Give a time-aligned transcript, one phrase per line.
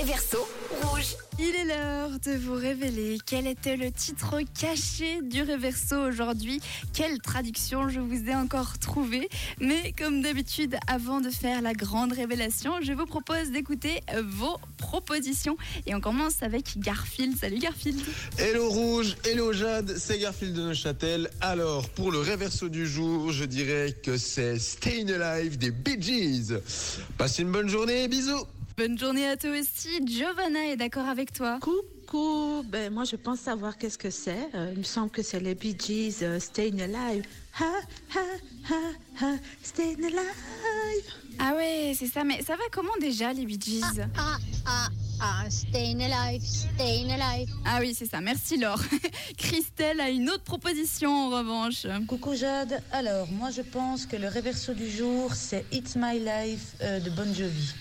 [0.00, 0.48] réverso
[0.82, 1.14] rouge.
[1.38, 6.60] Il est l'heure de vous révéler quel était le titre caché du Reverso aujourd'hui.
[6.94, 9.28] Quelle traduction je vous ai encore trouvé.
[9.60, 15.58] Mais comme d'habitude, avant de faire la grande révélation, je vous propose d'écouter vos propositions.
[15.86, 17.36] Et on commence avec Garfield.
[17.36, 18.00] Salut Garfield.
[18.38, 21.30] Hello Rouge, hello Jade, c'est Garfield de Neuchâtel.
[21.42, 26.54] Alors, pour le Reverso du jour, je dirais que c'est Stayin' Alive des Bee Gees.
[27.18, 28.46] Passez une bonne journée, bisous
[28.80, 30.00] Bonne journée à toi aussi.
[30.06, 31.58] Giovanna est d'accord avec toi.
[31.60, 34.48] Coucou, ben moi je pense savoir qu'est-ce que c'est.
[34.54, 37.26] Euh, il me semble que c'est les Bee Gees, euh, Staying Alive.
[37.60, 37.66] Ha,
[38.14, 38.20] ha,
[38.70, 38.76] ha,
[39.20, 41.04] ha, Staying Alive.
[41.38, 42.24] Ah ouais, c'est ça.
[42.24, 43.82] Mais ça va comment déjà les Bee Gees?
[44.16, 44.88] Ah, ah,
[45.20, 47.50] ah, staying alive, staying alive.
[47.66, 48.22] Ah oui, c'est ça.
[48.22, 48.80] Merci Laure.
[49.36, 51.86] Christelle a une autre proposition en revanche.
[52.08, 56.76] Coucou Jade, alors moi je pense que le réverso du jour c'est It's My Life
[56.80, 57.74] euh, de Bon Jovi.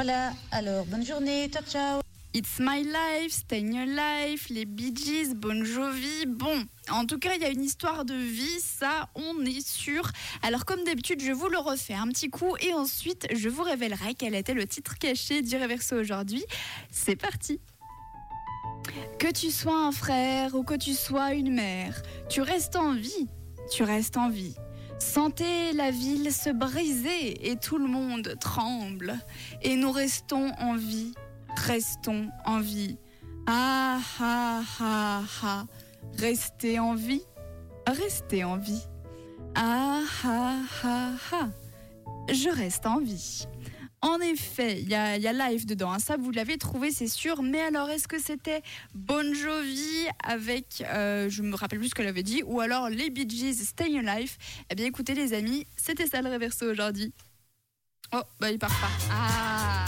[0.00, 2.00] Voilà, alors bonne journée, ciao ciao
[2.32, 6.24] It's My Life, Stay in Your Life, les Bee Gees, Bon Jovi.
[6.24, 10.08] Bon, en tout cas, il y a une histoire de vie, ça, on est sûr.
[10.42, 14.14] Alors, comme d'habitude, je vous le refais un petit coup et ensuite, je vous révélerai
[14.14, 16.44] quel était le titre caché du Reverso aujourd'hui.
[16.92, 17.58] C'est parti!
[19.18, 23.26] Que tu sois un frère ou que tu sois une mère, tu restes en vie,
[23.72, 24.54] tu restes en vie.
[24.98, 29.14] Sentez la ville se briser et tout le monde tremble.
[29.62, 31.14] Et nous restons en vie,
[31.56, 32.96] restons en vie.
[33.46, 35.64] Ah ah ah ah,
[36.18, 37.22] restez en vie,
[37.86, 38.82] restez en vie.
[39.54, 41.48] Ah ah ah ah,
[42.30, 43.46] je reste en vie.
[44.00, 45.98] En effet, il y, a- live dedans, hein.
[45.98, 47.42] ça vous l'avez trouvé, c'est sûr.
[47.42, 48.62] Mais alors, est-ce que c'était
[48.94, 53.10] Bon Jovi avec, euh, je me rappelle plus ce qu'elle avait dit, ou alors les
[53.10, 54.36] Bee Gees Stay Alive?
[54.70, 57.12] Eh bien, écoutez, les amis, c'était ça le réverso aujourd'hui.
[58.12, 58.88] Oh, bah il part pas.
[59.10, 59.84] Ah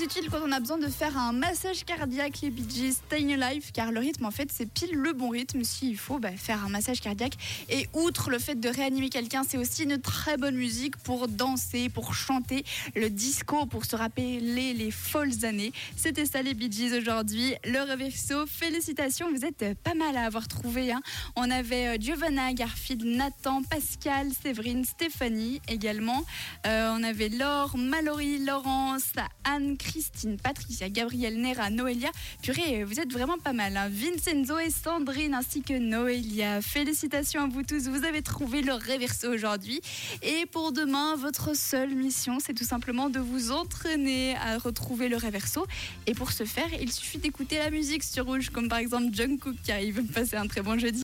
[0.00, 3.70] Utile quand on a besoin de faire un massage cardiaque, les Bee Gees, Staying Alive,
[3.72, 5.62] car le rythme, en fait, c'est pile le bon rythme.
[5.64, 7.34] S'il faut bah, faire un massage cardiaque.
[7.68, 11.88] Et outre le fait de réanimer quelqu'un, c'est aussi une très bonne musique pour danser,
[11.88, 12.64] pour chanter,
[12.96, 15.72] le disco, pour se rappeler les folles années.
[15.96, 17.54] C'était ça, les Bee Gees aujourd'hui.
[17.64, 20.90] Le reverso, félicitations, vous êtes pas mal à avoir trouvé.
[20.90, 21.02] hein.
[21.36, 26.24] On avait euh, Giovanna, Garfield, Nathan, Pascal, Séverine, Stéphanie également.
[26.66, 29.12] Euh, on avait Laure, Mallory, Laurence,
[29.44, 32.10] Anne, Christine, Patricia, Gabrielle, Nera, Noélia.
[32.42, 33.76] Purée, vous êtes vraiment pas mal.
[33.76, 33.88] hein.
[33.90, 36.62] Vincenzo et Sandrine ainsi que Noélia.
[36.62, 39.80] Félicitations à vous tous, vous avez trouvé le réverso aujourd'hui.
[40.22, 45.16] Et pour demain, votre seule mission, c'est tout simplement de vous entraîner à retrouver le
[45.16, 45.66] réverso.
[46.06, 49.56] Et pour ce faire, il suffit d'écouter la musique sur Rouge, comme par exemple Jungkook
[49.64, 50.02] qui arrive.
[50.12, 51.00] Passez un très bon jeudi.